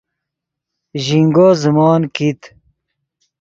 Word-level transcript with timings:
ژینگو 1.03 1.47
زیموت 1.61 2.03
کیت 2.15 2.41